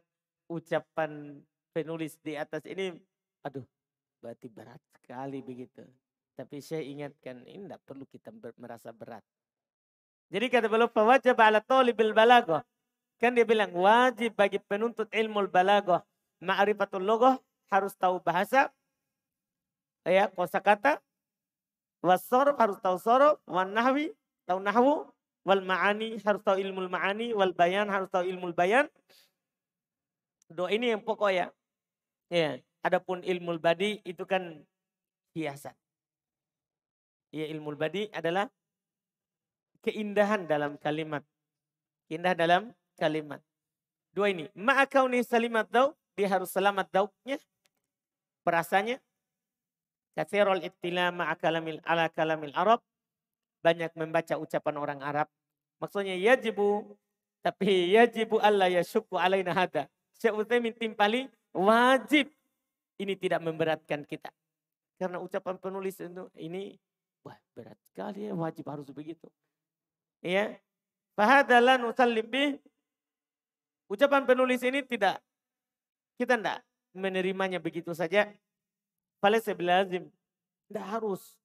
[0.51, 1.39] ucapan
[1.71, 2.93] penulis di atas ini
[3.41, 3.63] aduh
[4.19, 5.87] berarti berat sekali begitu.
[6.37, 8.29] Tapi saya ingatkan ini tidak perlu kita
[8.61, 9.25] merasa berat.
[10.29, 12.61] Jadi kata beliau wajib ala talibil balaghah
[13.17, 16.05] Kan dia bilang wajib bagi penuntut ilmu balaghah
[16.37, 17.41] ma'rifatul logoh
[17.73, 18.69] harus tahu bahasa
[20.05, 21.01] ya kosakata
[22.05, 24.13] wasorof harus tahu sorof wan nahwi
[24.45, 25.09] tahu nahwu
[25.47, 28.91] wal ma'ani harus tahu ilmu ma'ani wal bayan harus tahu ilmu bayan.
[30.51, 31.47] Doa ini yang pokok ya.
[32.27, 34.59] Ya adapun ilmu badi itu kan
[35.31, 35.71] hiasan.
[37.31, 38.51] Ya ilmu badi adalah
[39.87, 41.23] keindahan dalam kalimat.
[42.11, 43.39] Indah dalam kalimat
[44.17, 44.49] Dua ini.
[44.57, 45.93] Ma'akauni salimat daub.
[46.17, 47.37] Dia harus selamat daubnya.
[48.41, 48.97] Perasanya.
[50.17, 52.81] Kathirul ittila ma'akalamil ala kalamil Arab.
[53.61, 55.29] Banyak membaca ucapan orang Arab.
[55.77, 56.97] Maksudnya yajibu.
[57.45, 57.69] Tapi
[58.01, 59.85] yajibu Allah ya syuku alaina hada.
[60.17, 62.33] Syekh Uthaymin timpali wajib.
[62.97, 64.33] Ini tidak memberatkan kita.
[64.97, 66.73] Karena ucapan penulis itu ini
[67.21, 69.29] wah berat sekali ya wajib harus begitu.
[70.25, 70.57] Ya.
[71.13, 72.57] Fahadalan usallim bih
[73.87, 75.23] Ucapan penulis ini tidak,
[76.19, 76.59] kita tidak
[76.91, 78.27] menerimanya begitu saja.
[79.23, 80.11] Falaysa bilazim.
[80.67, 81.39] Tidak harus.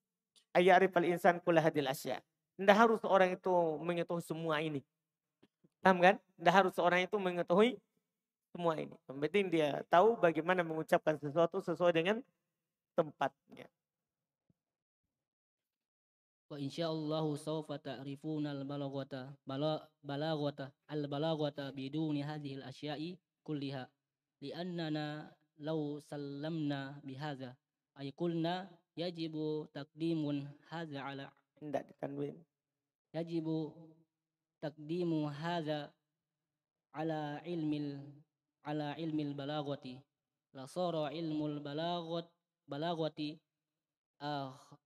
[0.52, 2.20] Ayarif al-insan kula hadil asya.
[2.58, 4.84] Tidak harus orang itu mengetahui semua ini.
[5.80, 6.16] Paham kan?
[6.36, 7.80] Tidak harus orang itu mengetahui
[8.52, 8.92] semua ini.
[9.08, 12.20] Yang penting dia tahu bagaimana mengucapkan sesuatu sesuai dengan
[12.92, 13.66] tempatnya.
[16.52, 19.32] Wa insyaallah sawfa ta'rifuna al-balaghata
[20.04, 23.88] balaghata al-balaghata biduni hadhihi al-asya'i kulliha
[24.44, 25.32] li'annana
[25.64, 27.56] law sallamna bihadza
[27.96, 28.68] ay qulna
[29.00, 32.36] yajibu taqdimun hadza ala tidak ditanwin
[33.16, 33.72] yajibu
[34.60, 35.88] taqdimu hadza
[36.92, 37.96] ala ilmil
[38.60, 39.96] ala ilmil balaghati
[40.52, 41.64] la sara ilmul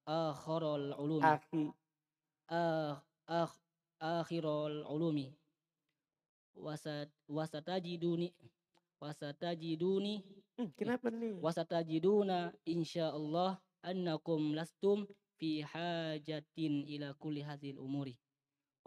[0.07, 1.63] akharul ulumi akhi
[3.29, 3.53] akh
[4.01, 5.37] akhirul ulumi
[6.57, 8.33] wasat wasatajiduni
[9.01, 10.25] wasatajiduni
[10.57, 11.37] hmm, kenapa nih?
[11.45, 15.05] wasatajiduna insyaallah annakum lastum
[15.37, 18.17] fi hajatin ila kulli hadhil umuri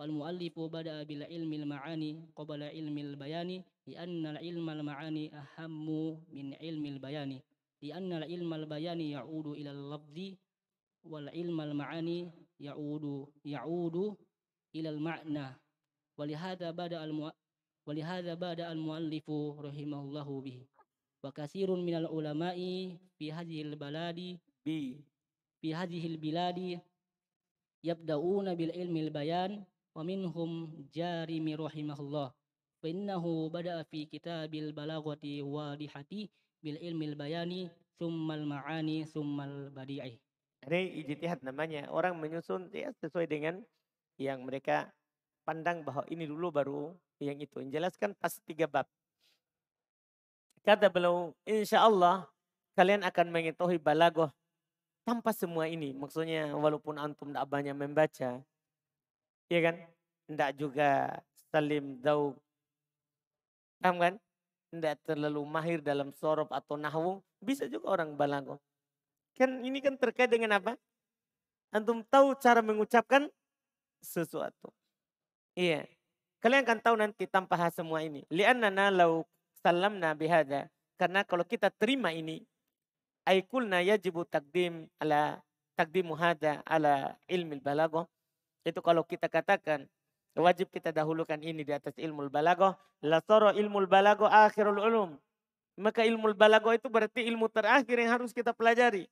[0.01, 4.73] wal muallifu bada bil ilmi al ma'ani qabla ilmi al bayani li anna al ilma
[4.73, 7.37] al ma'ani ahammu min ilmi al bayani
[7.79, 10.35] li anna ilmal bayani ya'udu ila lafzi
[11.07, 12.27] wal ilmal ma'ani
[12.59, 14.19] ya'udu ya'udu
[14.75, 15.45] ila al ma'na
[16.19, 17.15] walihada bada al
[17.87, 20.67] walihada bada al muallifu rahimahullahu bihi.
[21.23, 24.99] Wa katsirun minal ulama'i fi hadhil baladi bi
[25.63, 26.79] fi hadhil biladi
[27.83, 29.51] yabda'una bil ilmi al bayan
[29.95, 32.35] wa minhum jarimi rahimahullah.
[32.79, 40.19] Fa innahu bada'a fi kitabil balaghati wadihati bil ilmil bayani summal ma'ani summal badi'i.
[40.67, 41.87] Ini ijtihad namanya.
[41.91, 43.63] Orang menyusun ya sesuai dengan
[44.19, 44.91] yang mereka
[45.47, 46.81] pandang bahwa ini dulu baru
[47.23, 47.63] yang itu.
[47.63, 48.87] Menjelaskan pas tiga bab.
[50.63, 52.27] Kata beliau, insya Allah
[52.75, 54.27] kalian akan mengetahui balagoh
[55.07, 55.95] tanpa semua ini.
[55.95, 58.43] Maksudnya walaupun antum tidak banyak membaca.
[59.47, 59.75] Iya kan?
[60.29, 61.17] Tidak juga
[61.49, 62.37] salim daub.
[63.79, 64.13] Paham kan?
[64.69, 68.61] Tidak terlalu mahir dalam sorob atau nahwu, bisa juga orang balago.
[69.33, 70.77] Kan ini kan terkait dengan apa?
[71.73, 73.29] Antum tahu cara mengucapkan
[74.01, 74.73] sesuatu.
[75.57, 75.85] Iya.
[76.39, 78.23] Kalian akan tahu nanti tanpa semua ini.
[78.31, 79.27] Li'annana lau
[79.59, 80.71] salamna bihada.
[80.95, 82.43] Karena kalau kita terima ini,
[83.27, 85.43] aikulna yajibu takdim ala
[85.75, 88.07] takdimu hada ala ilmi balago.
[88.63, 89.87] Itu kalau kita katakan
[90.39, 92.71] Wajib kita dahulukan ini di atas ilmu balagoh.
[93.03, 95.19] Lasoro ilmu balagoh akhirul ulum.
[95.75, 99.11] Maka ilmu balagoh itu berarti ilmu terakhir yang harus kita pelajari.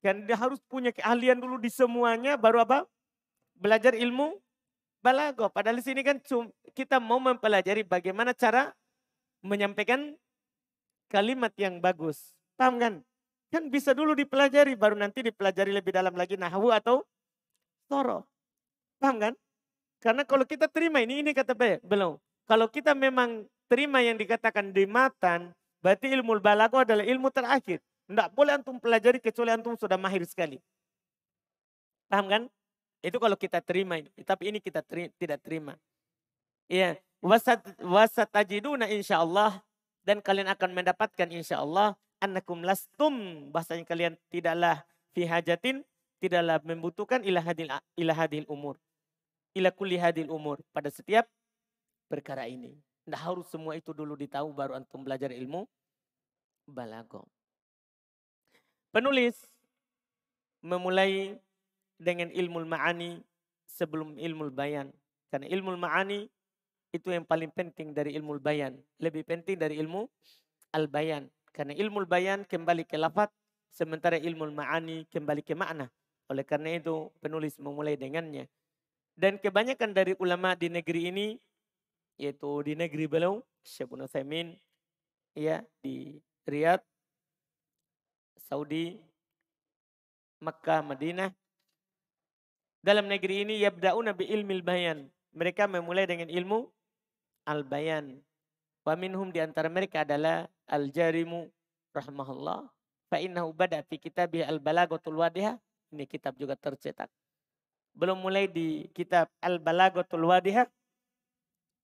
[0.00, 2.88] Dan dia harus punya keahlian dulu di semuanya baru apa?
[3.52, 4.40] Belajar ilmu
[5.04, 5.52] balagoh.
[5.52, 6.16] Padahal di sini kan
[6.72, 8.72] kita mau mempelajari bagaimana cara
[9.44, 10.16] menyampaikan
[11.12, 12.32] kalimat yang bagus.
[12.56, 12.94] Paham kan?
[13.52, 17.04] Kan bisa dulu dipelajari, baru nanti dipelajari lebih dalam lagi nahwu atau
[17.88, 18.24] soro.
[18.98, 19.34] Paham kan?
[20.06, 21.50] Karena kalau kita terima ini, ini kata
[21.82, 22.14] belum.
[22.46, 25.50] Kalau kita memang terima yang dikatakan di matan,
[25.82, 27.82] berarti ilmu balago adalah ilmu terakhir.
[28.06, 30.62] Tidak boleh antum pelajari kecuali antum sudah mahir sekali.
[32.06, 32.42] Paham kan?
[33.02, 34.06] Itu kalau kita terima ini.
[34.22, 35.74] Tapi ini kita teri tidak terima.
[36.70, 37.02] Iya.
[37.18, 39.58] Wasat, wasat tajiduna insya Allah.
[40.06, 41.98] Dan kalian akan mendapatkan insya Allah.
[42.22, 43.50] Annakum lastum.
[43.50, 44.86] Bahasanya kalian tidaklah
[45.18, 45.82] fi hajatin.
[46.22, 48.78] Tidaklah membutuhkan ilahadil, ilahadil umur
[49.56, 50.60] ila kulli hadil umur.
[50.70, 51.24] Pada setiap
[52.12, 52.76] perkara ini.
[53.08, 55.64] Tidak harus semua itu dulu ditahu baru antum belajar ilmu
[56.68, 57.24] balago.
[58.90, 59.38] Penulis
[60.60, 61.38] memulai
[61.96, 63.22] dengan ilmu ma'ani
[63.70, 64.90] sebelum ilmu bayan.
[65.30, 66.26] Karena ilmu ma'ani
[66.90, 68.74] itu yang paling penting dari ilmu bayan.
[68.98, 70.08] Lebih penting dari ilmu
[70.74, 71.30] al-bayan.
[71.54, 73.32] Karena ilmu bayan kembali ke lafaz,
[73.70, 75.88] sementara ilmu ma'ani kembali ke makna.
[76.26, 78.50] Oleh karena itu penulis memulai dengannya.
[79.16, 81.28] Dan kebanyakan dari ulama di negeri ini,
[82.20, 84.52] yaitu di negeri beliau, Syekh Ibn
[85.32, 86.84] ya, di Riyadh,
[88.44, 89.00] Saudi,
[90.44, 91.32] Makkah, Madinah.
[92.84, 95.08] Dalam negeri ini, yabda'una bi ilmil bayan.
[95.32, 96.68] Mereka memulai dengan ilmu
[97.48, 98.20] al-bayan.
[98.84, 101.50] Wa minhum di antara mereka adalah Al-Jarimu
[101.96, 102.68] rahimahullah.
[103.08, 105.56] Fa innahu bada fi kitabih Al-Balaghatul Wadihah.
[105.90, 107.10] Ini kitab juga tercetak.
[107.96, 110.68] Belum mulai di kitab Al-Balaghatul Wadihah.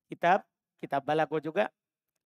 [0.05, 0.45] Kitab,
[0.77, 1.73] kitab Balago juga.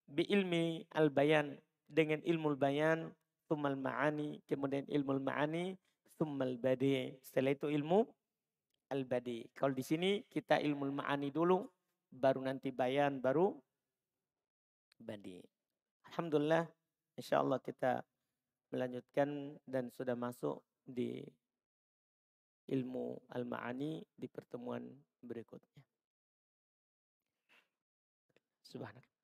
[0.04, 1.56] Bi ilmi al-bayan.
[1.88, 3.08] Dengan ilmu bayan.
[3.48, 4.44] Tumal ma'ani.
[4.44, 5.72] Kemudian ilmu ma'ani.
[6.20, 7.16] Tumal badi.
[7.24, 8.04] Setelah itu ilmu
[8.92, 9.48] al-badi.
[9.56, 11.64] Kalau di sini kita ilmu ma'ani dulu.
[12.12, 13.24] Baru nanti bayan.
[13.24, 13.56] Baru
[15.00, 15.40] badi.
[16.12, 16.68] Alhamdulillah,
[17.16, 18.04] insya Allah kita
[18.68, 21.24] melanjutkan dan sudah masuk di
[22.68, 24.84] ilmu al-ma'ani di pertemuan
[25.24, 25.82] berikutnya.
[28.62, 29.17] Subhanallah.